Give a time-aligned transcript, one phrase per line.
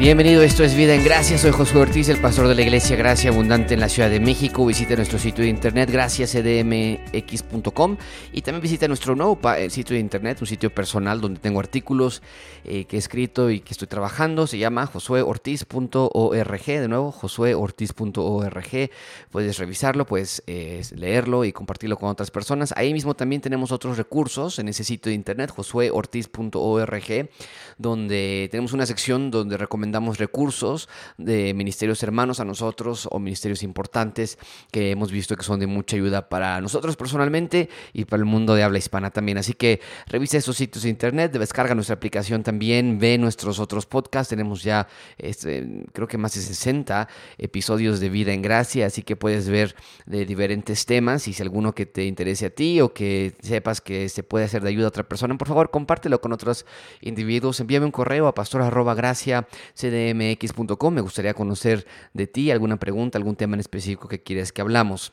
[0.00, 1.36] Bienvenido, esto es Vida en Gracia.
[1.36, 4.64] Soy Josué Ortiz, el pastor de la Iglesia Gracia Abundante en la Ciudad de México.
[4.64, 7.98] Visita nuestro sitio de internet graciascdmx.com
[8.32, 12.22] y también visita nuestro nuevo eh, sitio de internet, un sitio personal donde tengo artículos
[12.64, 14.46] eh, que he escrito y que estoy trabajando.
[14.46, 16.64] Se llama josueortiz.org.
[16.64, 18.90] De nuevo, josueortiz.org.
[19.30, 22.72] Puedes revisarlo, puedes eh, leerlo y compartirlo con otras personas.
[22.74, 27.28] Ahí mismo también tenemos otros recursos en ese sitio de internet, josueortiz.org,
[27.76, 33.62] donde tenemos una sección donde recomendamos damos recursos de ministerios hermanos a nosotros o ministerios
[33.62, 34.38] importantes
[34.70, 38.54] que hemos visto que son de mucha ayuda para nosotros personalmente y para el mundo
[38.54, 39.38] de habla hispana también.
[39.38, 44.30] Así que revisa esos sitios de internet, descarga nuestra aplicación también, ve nuestros otros podcasts.
[44.30, 49.16] Tenemos ya, este, creo que más de 60 episodios de Vida en Gracia, así que
[49.16, 49.74] puedes ver
[50.06, 54.08] de diferentes temas y si alguno que te interese a ti o que sepas que
[54.08, 56.66] se puede hacer de ayuda a otra persona, por favor compártelo con otros
[57.00, 57.60] individuos.
[57.60, 58.60] Envíame un correo a pastor
[58.94, 59.46] gracia
[59.80, 60.94] cdmx.com.
[60.94, 65.12] Me gustaría conocer de ti alguna pregunta, algún tema en específico que quieras que hablamos.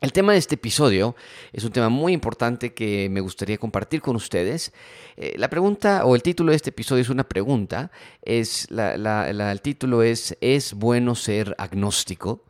[0.00, 1.16] El tema de este episodio
[1.52, 4.72] es un tema muy importante que me gustaría compartir con ustedes.
[5.16, 7.90] Eh, la pregunta o el título de este episodio es una pregunta.
[8.20, 12.44] Es el título es ¿Es bueno ser agnóstico?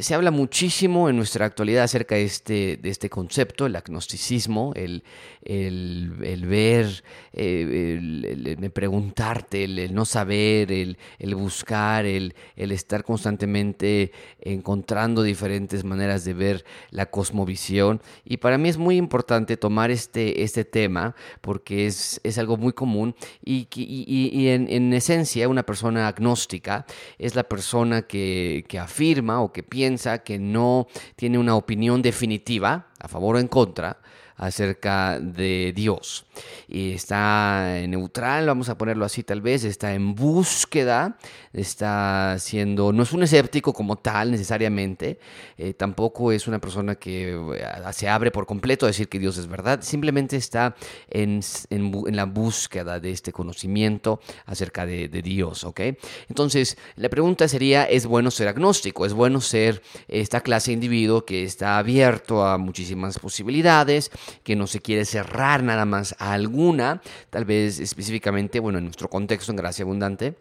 [0.00, 5.02] Se habla muchísimo en nuestra actualidad acerca de este, de este concepto, el agnosticismo, el,
[5.42, 10.96] el, ver, eh, el, preguntarte, el, no saber, el,
[11.34, 18.02] buscar, el, estar constantemente encontrando diferentes maneras de ver la cosmovisión.
[18.24, 22.72] Y para mí es muy importante tomar este, este tema porque es, es algo muy
[22.72, 23.14] común
[23.44, 26.84] y, y, en, en, esencia una persona agnóstica
[27.18, 29.77] es la persona que, que afirma o que piensa
[30.18, 33.98] que no tiene una opinión definitiva a favor o en contra
[34.38, 36.24] acerca de Dios.
[36.68, 41.18] Y está neutral, vamos a ponerlo así tal vez, está en búsqueda,
[41.52, 45.18] está siendo, no es un escéptico como tal necesariamente,
[45.56, 49.38] eh, tampoco es una persona que eh, se abre por completo a decir que Dios
[49.38, 50.76] es verdad, simplemente está
[51.10, 55.80] en, la búsqueda de este conocimiento acerca de, Dios, ¿ok?
[56.28, 59.04] Entonces, la pregunta sería, ¿es bueno ser agnóstico?
[59.04, 62.87] ¿Es bueno ser esta clase de individuo que está abierto a muchísimas
[63.18, 64.10] posibilidades?
[64.42, 69.08] que no se quiere cerrar nada más a alguna, tal vez específicamente, bueno, en nuestro
[69.08, 70.36] contexto en Gracia Abundante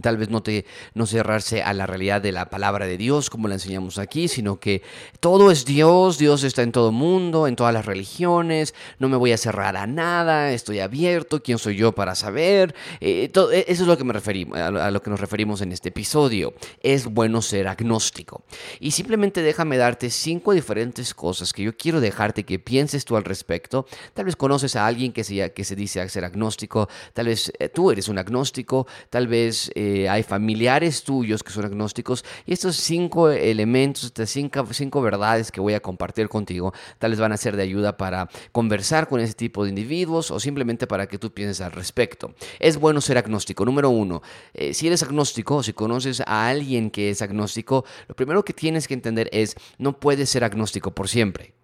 [0.00, 3.48] Tal vez no, te, no cerrarse a la realidad de la palabra de Dios como
[3.48, 4.82] la enseñamos aquí, sino que
[5.20, 9.32] todo es Dios, Dios está en todo mundo, en todas las religiones, no me voy
[9.32, 12.74] a cerrar a nada, estoy abierto, ¿quién soy yo para saber?
[13.00, 15.72] Eh, todo, e, eso es lo que me referimos, a lo que nos referimos en
[15.72, 16.54] este episodio.
[16.82, 18.44] Es bueno ser agnóstico.
[18.80, 23.24] Y simplemente déjame darte cinco diferentes cosas que yo quiero dejarte que pienses tú al
[23.24, 23.86] respecto.
[24.14, 27.68] Tal vez conoces a alguien que se, que se dice ser agnóstico, tal vez eh,
[27.68, 29.70] tú eres un agnóstico, tal vez...
[29.74, 35.50] Eh, hay familiares tuyos que son agnósticos y estos cinco elementos, estas cinco, cinco verdades
[35.50, 39.20] que voy a compartir contigo, tal vez van a ser de ayuda para conversar con
[39.20, 42.34] ese tipo de individuos o simplemente para que tú pienses al respecto.
[42.58, 43.64] Es bueno ser agnóstico.
[43.64, 44.22] Número uno,
[44.54, 48.88] eh, si eres agnóstico, si conoces a alguien que es agnóstico, lo primero que tienes
[48.88, 51.54] que entender es no puedes ser agnóstico por siempre.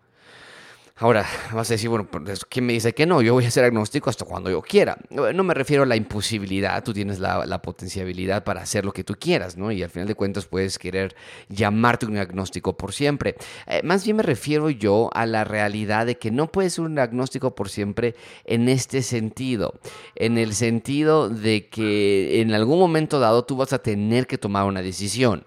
[1.02, 3.22] Ahora, vas a decir, bueno, pues, ¿quién me dice que no?
[3.22, 4.96] Yo voy a ser agnóstico hasta cuando yo quiera.
[5.10, 9.02] No me refiero a la imposibilidad, tú tienes la, la potencialidad para hacer lo que
[9.02, 9.72] tú quieras, ¿no?
[9.72, 11.16] Y al final de cuentas puedes querer
[11.48, 13.34] llamarte un agnóstico por siempre.
[13.66, 16.96] Eh, más bien me refiero yo a la realidad de que no puedes ser un
[17.00, 18.14] agnóstico por siempre
[18.44, 19.80] en este sentido.
[20.14, 24.66] En el sentido de que en algún momento dado tú vas a tener que tomar
[24.66, 25.46] una decisión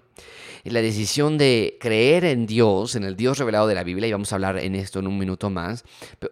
[0.63, 4.31] la decisión de creer en Dios, en el Dios revelado de la Biblia, y vamos
[4.31, 5.83] a hablar en esto en un minuto más,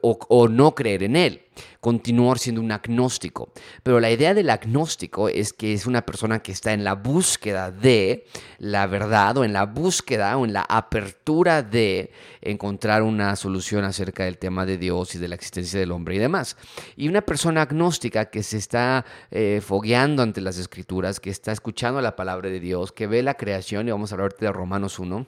[0.01, 1.42] o, o no creer en Él
[1.79, 3.51] continuar siendo un agnóstico.
[3.83, 7.71] Pero la idea del agnóstico es que es una persona que está en la búsqueda
[7.71, 8.25] de
[8.59, 12.11] la verdad o en la búsqueda o en la apertura de
[12.41, 16.19] encontrar una solución acerca del tema de Dios y de la existencia del hombre y
[16.19, 16.57] demás.
[16.95, 22.01] Y una persona agnóstica que se está eh, fogueando ante las escrituras, que está escuchando
[22.01, 25.25] la palabra de Dios, que ve la creación, y vamos a hablar de Romanos 1,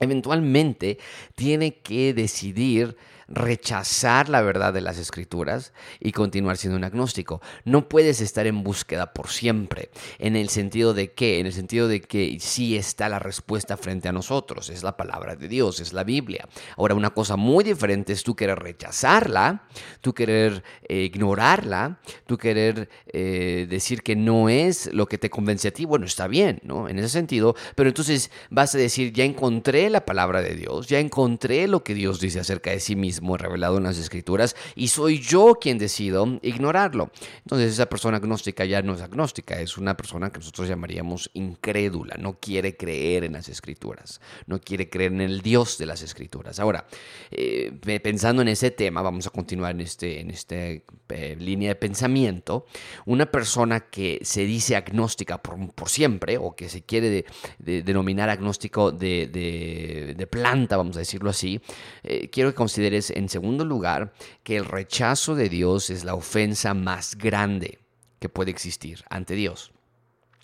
[0.00, 0.98] eventualmente
[1.34, 2.96] tiene que decidir
[3.28, 7.40] rechazar la verdad de las escrituras y continuar siendo un agnóstico.
[7.64, 9.90] No puedes estar en búsqueda por siempre.
[10.18, 11.40] ¿En el sentido de qué?
[11.40, 14.70] En el sentido de que sí está la respuesta frente a nosotros.
[14.70, 16.48] Es la palabra de Dios, es la Biblia.
[16.76, 19.64] Ahora, una cosa muy diferente es tú querer rechazarla,
[20.00, 25.68] tú querer eh, ignorarla, tú querer eh, decir que no es lo que te convence
[25.68, 25.84] a ti.
[25.84, 26.88] Bueno, está bien, ¿no?
[26.88, 27.56] En ese sentido.
[27.74, 31.94] Pero entonces vas a decir, ya encontré la palabra de Dios, ya encontré lo que
[31.94, 35.78] Dios dice acerca de sí mismo mismo revelado en las escrituras y soy yo quien
[35.78, 37.10] decido ignorarlo.
[37.38, 42.16] Entonces esa persona agnóstica ya no es agnóstica, es una persona que nosotros llamaríamos incrédula,
[42.18, 46.60] no quiere creer en las escrituras, no quiere creer en el Dios de las escrituras.
[46.60, 46.86] Ahora,
[47.30, 47.72] eh,
[48.02, 52.66] pensando en ese tema, vamos a continuar en este, en este eh, línea de pensamiento,
[53.04, 57.24] una persona que se dice agnóstica por, siempre o que se quiere
[57.58, 61.60] denominar agnóstico de, planta, vamos a decirlo así,
[62.02, 64.12] eh, quiero que consideres en segundo lugar
[64.42, 67.78] que el rechazo de Dios es la ofensa más grande
[68.18, 69.72] que puede existir ante Dios.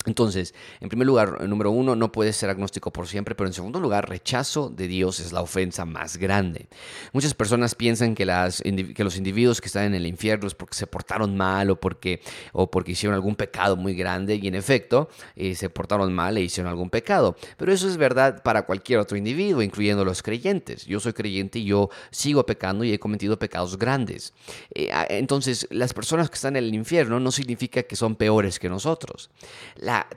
[0.07, 3.81] Entonces, en primer lugar, número uno, no puedes ser agnóstico por siempre, pero en segundo
[3.81, 6.69] lugar, rechazo de Dios es la ofensa más grande.
[7.13, 11.37] Muchas personas piensan que, los individuos que están en el infierno es porque se portaron
[11.37, 12.21] mal o porque,
[12.53, 16.43] o porque hicieron algún pecado muy grande y en efecto eh, se portaron mal e
[16.43, 17.37] hicieron algún pecado.
[17.57, 20.87] Pero eso es verdad para cualquier otro individuo, incluyendo los creyentes.
[20.87, 24.33] Yo soy creyente y yo sigo pecando y he cometido pecados grandes.
[24.75, 28.69] Eh, entonces, las personas que están en el infierno no significa que son peores que
[28.69, 29.31] nosotros.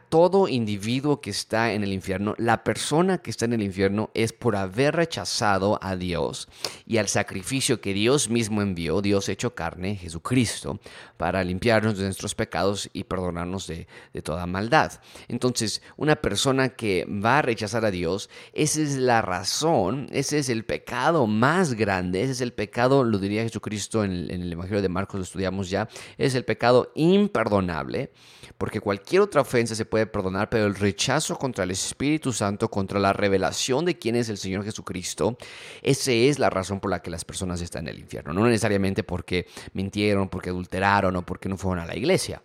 [0.10, 4.34] Todo individuo que está en el infierno, la persona que está en el infierno es
[4.34, 6.48] por haber rechazado a Dios
[6.86, 10.80] y al sacrificio que Dios mismo envió, Dios hecho carne, Jesucristo,
[11.18, 13.88] para limpiarnos de nuestros pecados y perdonarnos de,
[14.24, 14.94] toda maldad.
[15.28, 20.50] Entonces, una persona que va a rechazar a Dios, esa es la razón, ese es
[20.50, 24.82] el pecado más grande, ese es el pecado, lo diría Jesucristo en en el Evangelio
[24.82, 25.88] de Marcos, lo estudiamos ya,
[26.18, 28.12] es el pecado imperdonable
[28.58, 33.00] porque cualquier otra ofensa se puede perdonar, pero el rechazo contra el Espíritu Santo, contra
[33.00, 35.38] la revelación de quién es el Señor Jesucristo,
[35.82, 38.34] esa es la razón por la que las personas están en el infierno.
[38.34, 42.42] No necesariamente porque mintieron, porque adulteraron o porque no fueron a la iglesia.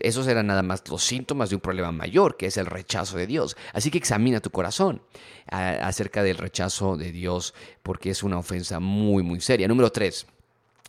[0.00, 3.26] Esos eran nada más los síntomas de un problema mayor, que es el rechazo de
[3.26, 3.56] Dios.
[3.72, 5.02] Así que examina tu corazón
[5.48, 9.68] acerca del rechazo de Dios, porque es una ofensa muy, muy seria.
[9.68, 10.26] Número tres.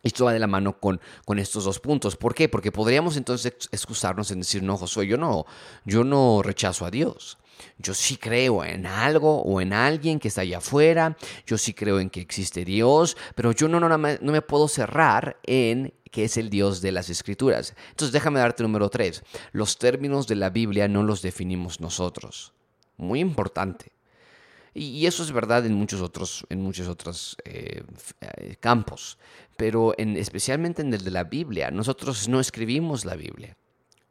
[0.08, 2.16] Esto va de la mano con, con estos dos puntos.
[2.16, 2.50] ¿Por qué?
[2.50, 5.46] Porque podríamos entonces excusarnos en decir, no, Josué, yo no,
[5.86, 7.38] yo no rechazo a Dios.
[7.78, 11.18] Yo sí creo en algo o en alguien que está allá afuera.
[11.46, 14.68] Yo sí creo en que existe Dios, pero yo no, no, me, no me puedo
[14.68, 17.76] cerrar en que es el Dios de las Escrituras.
[17.90, 19.24] Entonces déjame darte número tres.
[19.52, 22.54] Los términos de la Biblia no los definimos nosotros.
[22.98, 23.97] Muy importante.
[24.78, 27.82] Y eso es verdad en muchos otros, en muchos otros eh,
[28.22, 29.18] eh, campos,
[29.58, 31.72] pero en, especialmente en el de la Biblia.
[31.72, 33.58] Nosotros no escribimos la Biblia.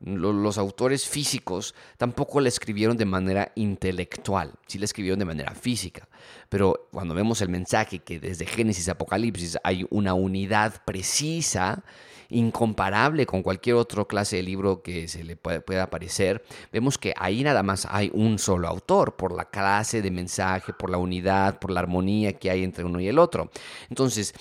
[0.00, 6.06] Los autores físicos tampoco la escribieron de manera intelectual, sí la escribieron de manera física.
[6.50, 11.82] Pero cuando vemos el mensaje que desde Génesis a Apocalipsis hay una unidad precisa,
[12.28, 17.42] incomparable con cualquier otro clase de libro que se le pueda aparecer, vemos que ahí
[17.42, 21.70] nada más hay un solo autor, por la clase de mensaje, por la unidad, por
[21.70, 23.50] la armonía que hay entre uno y el otro.
[23.88, 24.34] Entonces,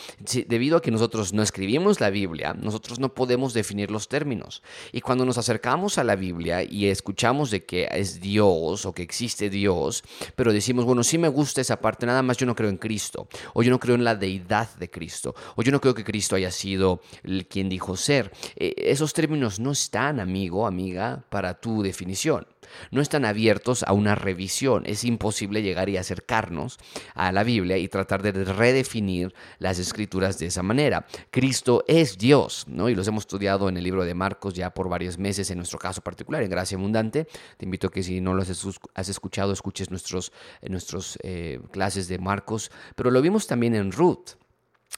[0.48, 4.64] debido a que nosotros no escribimos la Biblia, nosotros no podemos definir los términos.
[4.92, 9.04] Y cuando nos acercamos a la Biblia y escuchamos de que es Dios o que
[9.04, 10.04] existe Dios,
[10.36, 13.28] pero decimos, bueno, sí me gusta esa parte, nada más yo no creo en Cristo,
[13.54, 16.36] o yo no creo en la deidad de Cristo, o yo no creo que Cristo
[16.36, 18.32] haya sido el quien dijo ser.
[18.56, 22.48] Eh, esos términos no están, amigo, amiga, para tu definición.
[22.90, 24.84] No están abiertos a una revisión.
[24.86, 26.80] Es imposible llegar y acercarnos
[27.14, 31.06] a la Biblia y tratar de redefinir las escrituras de esa manera.
[31.32, 32.90] Cristo es Dios, ¿no?
[32.90, 35.78] Y los hemos estudiado en el libro de Marcos ya por varios meses, en nuestro
[35.78, 37.28] caso particular, en Gracia Abundante.
[37.58, 42.20] Te invito a que si no lo has escuchado, escuches nuestros, nuestros eh, clases de
[42.20, 42.72] Marcos.
[42.96, 44.38] Pero lo vimos también en Ruth.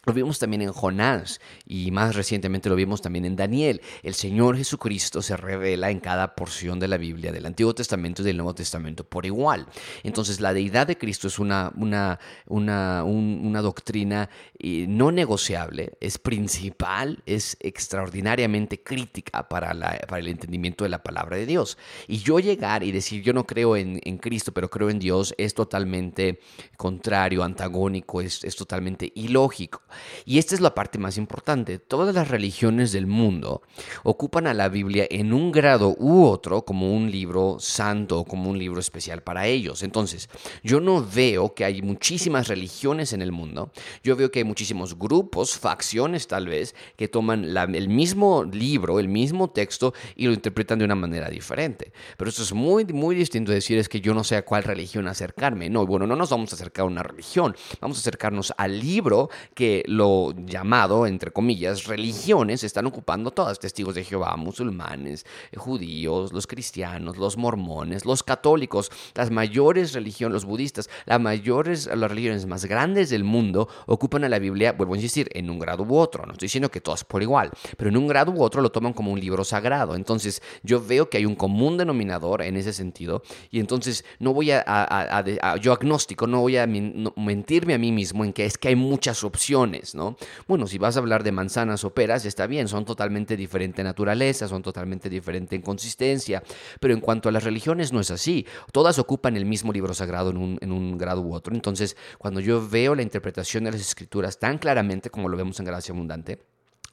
[0.08, 3.82] Lo vimos también en Jonás y más recientemente lo vimos también en Daniel.
[4.04, 8.26] El Señor Jesucristo se revela en cada porción de la Biblia, del Antiguo Testamento y
[8.26, 9.68] del Nuevo Testamento por igual.
[10.04, 16.18] Entonces la deidad de Cristo es una, una, una, una doctrina eh, no negociable, es
[16.20, 21.78] principal, es extraordinariamente crítica para, la, para el entendimiento de la palabra de Dios.
[22.08, 25.36] Y yo llegar y decir yo no creo en, en Cristo, pero creo en Dios,
[25.38, 26.40] es totalmente
[26.78, 29.82] contrario, antagónico, es, es totalmente ilógico.
[30.26, 31.80] Y esta es la parte más importante.
[31.80, 33.62] Todas las religiones del mundo
[34.04, 38.58] ocupan a la Biblia en un grado u otro como un libro santo, como un
[38.58, 39.84] libro especial para ellos.
[39.84, 40.30] Entonces,
[40.64, 43.72] yo no veo que hay muchísimas religiones en el mundo.
[44.04, 49.08] Yo veo que hay muchísimos grupos, facciones tal vez, que toman el mismo libro, el
[49.08, 51.92] mismo texto y lo interpretan de una manera diferente.
[52.18, 55.08] Pero esto es muy, muy distinto decir es que yo no sé a cuál religión
[55.08, 55.70] acercarme.
[55.70, 57.56] No, bueno, no nos vamos a acercar a una religión.
[57.82, 63.96] Vamos a acercarnos al libro que lo llamado, entre comillas, religiones están ocupando todas, testigos
[63.96, 65.26] de Jehová, musulmanes,
[65.56, 72.10] judíos, los cristianos, los mormones, los católicos, las mayores religiones, los budistas, las mayores, las
[72.10, 75.84] religiones más grandes del mundo ocupan a la Biblia, vuelvo a insistir, en un grado
[75.84, 78.62] u otro, no estoy diciendo que todas por igual, pero en un grado u otro
[78.62, 79.96] lo toman como un libro sagrado.
[79.96, 84.52] Entonces yo veo que hay un común denominador en ese sentido y entonces no voy
[84.52, 88.76] a, yo agnóstico, no voy a mentirme a mí mismo en que es que hay
[88.76, 90.18] muchas opciones, ¿no?
[90.48, 94.48] Bueno, si vas a hablar de manzanas o peras, está bien, son totalmente diferente naturaleza,
[94.48, 96.44] son totalmente diferente en consistencia,
[96.80, 100.30] pero en cuanto a las religiones no es así, todas ocupan el mismo libro sagrado
[100.32, 101.54] en un, en un grado u otro.
[101.54, 105.66] Entonces, cuando yo veo la interpretación de las escrituras tan claramente como lo vemos en
[105.66, 106.40] Gracia Abundante,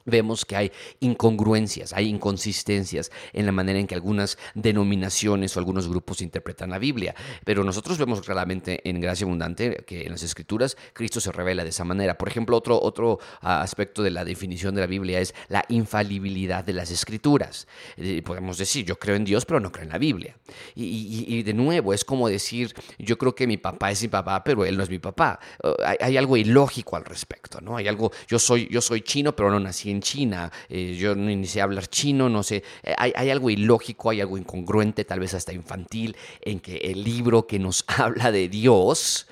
[0.05, 5.87] vemos que hay incongruencias, hay inconsistencias en la manera en que algunas denominaciones o algunos
[5.87, 7.15] grupos interpretan la Biblia.
[7.43, 11.69] Pero nosotros vemos claramente en Gracia Abundante que en las Escrituras Cristo se revela de
[11.69, 12.17] esa manera.
[12.17, 16.63] Por ejemplo, otro, otro ah, aspecto de la definición de la Biblia es la infalibilidad
[16.63, 17.67] de las Escrituras.
[17.97, 20.37] Eh, podemos decir, yo creo en Dios, pero no creo en la Biblia.
[20.75, 24.65] Y, de nuevo, es como decir, yo creo que mi papá es mi papá, pero
[24.65, 25.39] él no es mi papá.
[25.63, 27.77] Uh, hay, algo ilógico al respecto, ¿no?
[27.77, 31.29] Hay algo, yo soy, yo soy chino, pero no nací en China, eh, yo no
[31.29, 35.33] inicié a hablar chino, no sé, eh, hay, algo ilógico, hay algo incongruente, tal vez
[35.33, 39.27] hasta infantil, en que el libro que nos habla de Dios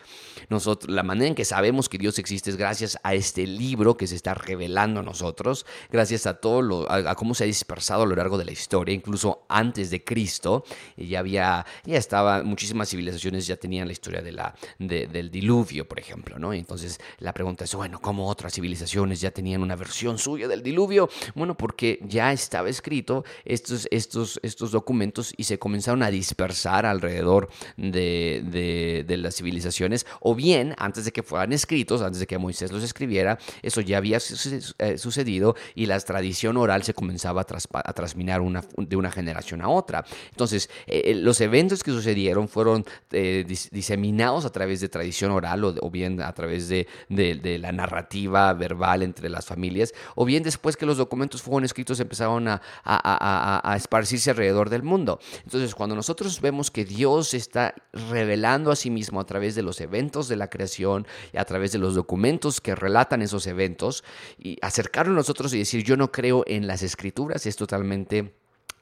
[0.49, 4.07] nosotros, la manera en que sabemos que Dios existe es gracias a este libro que
[4.07, 8.05] se está revelando a nosotros, gracias a todo lo, a, cómo se ha dispersado a
[8.05, 10.63] lo largo de la historia, incluso antes de Cristo,
[10.97, 15.99] ya había, ya estaba, muchísimas civilizaciones ya tenían la historia de la, del diluvio, por
[15.99, 16.53] ejemplo, ¿no?
[16.53, 21.09] Entonces la pregunta es, bueno, ¿cómo otras civilizaciones ya tenían una versión suya del diluvio?
[21.35, 27.49] Bueno, porque ya estaba escrito estos, estos, estos documentos y se comenzaron a dispersar alrededor
[27.77, 32.37] de, de, de las civilizaciones, o bien antes de que fueran escritos, antes de que
[32.37, 37.93] Moisés los escribiera, eso ya había eh, sucedido y la tradición oral se comenzaba a,
[37.93, 40.05] transmitir una, de una generación a otra.
[40.31, 45.89] Entonces, eh, eh, los eventos que sucedieron fueron diseminados a través de tradición oral o,
[45.89, 50.97] bien a través de, la narrativa verbal entre las familias, o bien después que los
[50.97, 55.19] documentos fueron escritos empezaron a, a esparcirse alrededor del mundo.
[55.43, 59.79] Entonces, cuando nosotros vemos que Dios está revelando a sí mismo a través de los
[59.81, 64.03] eventos, de la creación y a través de los documentos que relatan esos eventos
[64.39, 68.33] y acercarnos a nosotros y decir yo no creo en las escrituras es totalmente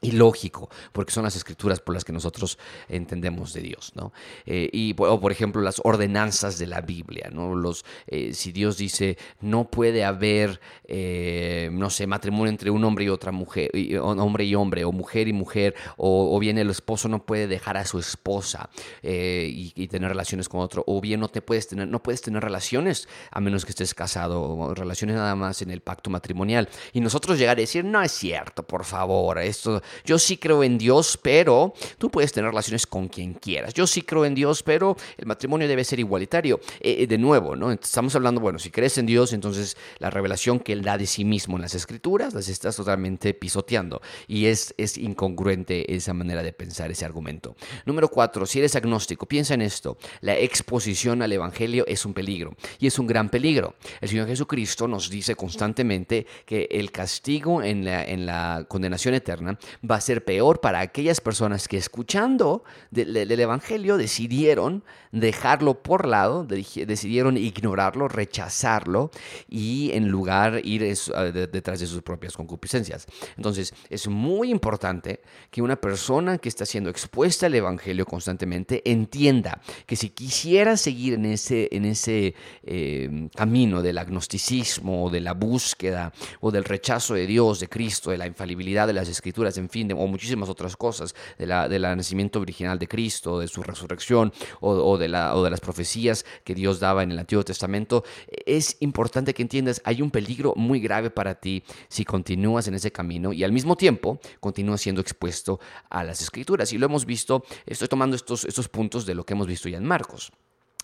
[0.02, 4.12] ilógico, porque son las escrituras por las que nosotros entendemos de Dios, ¿no?
[4.44, 7.54] Eh, y, o por ejemplo, las ordenanzas de la Biblia, ¿no?
[7.54, 13.04] Los, eh, si Dios dice, no puede haber, eh, no sé, matrimonio entre un hombre
[13.04, 17.24] y otra mujer, hombre y hombre, o mujer y mujer, o, bien el esposo no
[17.24, 18.68] puede dejar a su esposa
[19.02, 22.42] y, y, tener relaciones con otro, o bien no te puedes tener, no puedes tener
[22.42, 26.68] relaciones a menos que estés casado, o relaciones nada más en el pacto matrimonial.
[26.92, 30.78] Y nosotros llegar a decir, no es cierto, por favor, esto yo sí creo en
[30.78, 33.74] Dios, pero tú puedes tener relaciones con quien quieras.
[33.74, 36.60] Yo sí creo en Dios, pero el matrimonio debe ser igualitario.
[36.80, 37.70] Eh, eh, de nuevo, ¿no?
[37.72, 41.24] Estamos hablando, bueno, si crees en Dios, entonces la revelación que Él da de sí
[41.24, 44.00] mismo en las escrituras las estás totalmente pisoteando.
[44.26, 47.56] Y es, es incongruente esa manera de pensar, ese argumento.
[47.86, 49.98] Número cuatro, si eres agnóstico, piensa en esto.
[50.20, 53.74] La exposición al Evangelio es un peligro y es un gran peligro.
[54.00, 59.58] El Señor Jesucristo nos dice constantemente que el castigo en la, en la condenación eterna
[59.88, 66.44] va a ser peor para aquellas personas que escuchando del Evangelio decidieron dejarlo por lado,
[66.44, 69.10] decidieron ignorarlo, rechazarlo
[69.48, 73.06] y en lugar ir detrás de sus propias concupiscencias.
[73.36, 75.20] Entonces es muy importante
[75.50, 81.14] que una persona que está siendo expuesta al Evangelio constantemente entienda que si quisiera seguir
[81.14, 87.26] en ese, en ese eh, camino del agnosticismo, de la búsqueda o del rechazo de
[87.26, 91.14] Dios, de Cristo, de la infalibilidad de las escrituras, en fin, o muchísimas otras cosas,
[91.38, 95.50] de la, del nacimiento original de Cristo, de su resurrección o, de la, o de
[95.50, 98.04] las profecías que Dios daba en el Antiguo Testamento,
[98.46, 102.92] es importante que entiendas, hay un peligro muy grave para ti si continúas en ese
[102.92, 106.72] camino y al mismo tiempo continúas siendo expuesto a las escrituras.
[106.72, 109.78] Y lo hemos visto, estoy tomando estos, estos puntos de lo que hemos visto ya
[109.78, 110.30] en Marcos.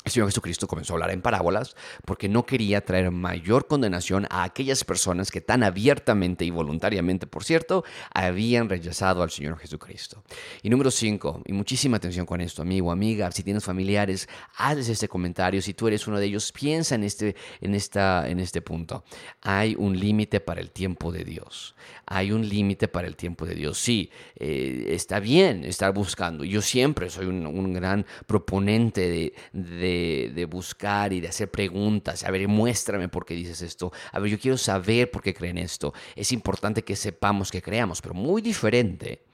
[0.09, 4.43] El Señor Jesucristo comenzó a hablar en parábolas porque no quería traer mayor condenación a
[4.43, 7.85] aquellas personas que tan abiertamente y voluntariamente, por cierto,
[8.15, 10.25] habían rechazado al Señor Jesucristo.
[10.63, 15.09] Y número cinco, y muchísima atención con esto, amigo, amiga, si tienes familiares, hazles este
[15.09, 15.61] comentario.
[15.61, 19.05] Si tú eres uno de ellos, piensa en este, en esta, en este punto.
[19.43, 21.75] Hay un límite para el tiempo de Dios.
[22.07, 23.77] Hay un límite para el tiempo de Dios.
[23.77, 26.45] Sí, eh, está bien estar buscando.
[26.45, 29.98] Yo siempre soy un, gran proponente de de,
[30.35, 32.25] de, buscar y de hacer preguntas.
[32.25, 33.93] A ver, muéstrame por qué dices esto.
[34.13, 35.93] A ver, yo quiero saber por qué creen esto.
[36.15, 39.25] Es importante que sepamos que creamos, pero muy diferente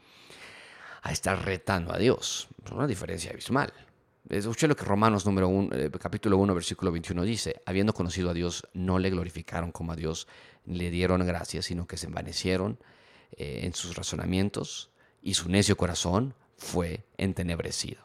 [1.03, 2.49] a estar retando a Dios.
[2.73, 3.73] Una diferencia abismal.
[4.29, 8.67] Escuché lo que Romanos número eh, capítulo 1, versículo 21 dice, habiendo conocido a Dios,
[8.73, 10.27] no le glorificaron como a Dios,
[10.65, 12.79] le dieron gracias, sino que se envanecieron
[13.37, 14.91] eh, en sus razonamientos
[15.21, 18.04] y su necio corazón fue entenebrecido.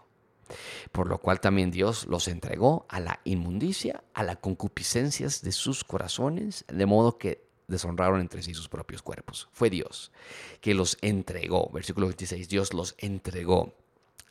[0.92, 5.84] Por lo cual también Dios los entregó a la inmundicia, a las concupiscencias de sus
[5.84, 9.48] corazones, de modo que deshonraron entre sí sus propios cuerpos.
[9.52, 10.12] Fue Dios
[10.60, 11.70] que los entregó.
[11.72, 13.76] Versículo 26, Dios los entregó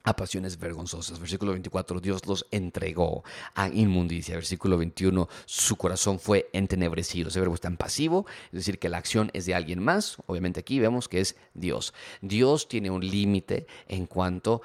[0.04, 1.18] a pasiones vergonzosas.
[1.18, 3.24] Versículo 24, Dios los entregó
[3.54, 4.34] a inmundicia.
[4.34, 7.28] Versículo 21, su corazón fue entenebrecido.
[7.28, 10.16] Ese verbo está en pasivo, es decir, que la acción es de alguien más.
[10.26, 11.94] Obviamente aquí vemos que es Dios.
[12.20, 14.62] Dios tiene un límite en cuanto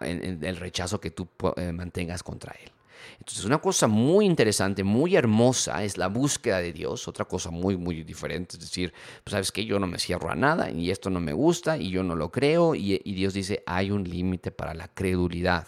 [0.00, 2.72] al rechazo que tú eh, mantengas contra Él.
[3.18, 7.08] Entonces, una cosa muy interesante, muy hermosa es la búsqueda de Dios.
[7.08, 8.92] Otra cosa muy, muy diferente es decir,
[9.24, 11.90] pues sabes que yo no me cierro a nada y esto no me gusta y
[11.90, 12.74] yo no lo creo.
[12.74, 15.66] Y, y Dios dice, hay un límite para la credulidad.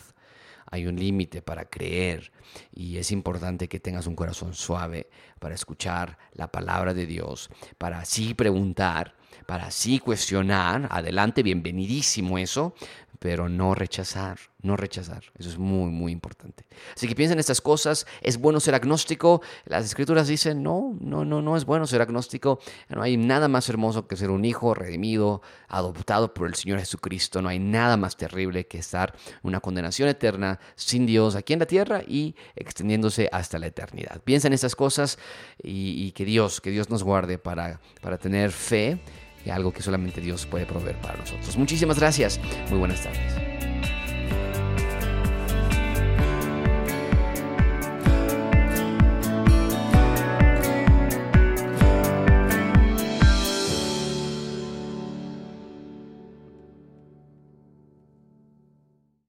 [0.73, 2.33] Hay un límite para creer
[2.73, 8.01] y es importante que tengas un corazón suave para escuchar la palabra de Dios, para
[8.01, 9.15] así preguntar,
[9.47, 10.89] para así cuestionar.
[10.91, 12.75] Adelante, bienvenidísimo eso,
[13.23, 15.23] pero no rechazar, no rechazar.
[15.38, 16.67] Eso es muy, muy importante.
[16.97, 18.05] Así que piensen estas cosas.
[18.21, 19.43] ¿Es bueno ser agnóstico?
[19.64, 22.59] Las escrituras dicen, no, no, no, no es bueno ser agnóstico.
[22.88, 27.41] No hay nada más hermoso que ser un hijo redimido, adoptado por el Señor Jesucristo.
[27.43, 31.61] No hay nada más terrible que estar en una condenación eterna sin Dios aquí en
[31.61, 34.21] la tierra y extendiéndose hasta la eternidad.
[34.25, 35.17] Piensa en estas cosas
[35.62, 38.99] y, y que Dios, que Dios nos guarde para, para tener fe
[39.45, 41.57] y algo que solamente Dios puede proveer para nosotros.
[41.57, 42.41] Muchísimas gracias.
[42.71, 43.51] Muy buenas tardes.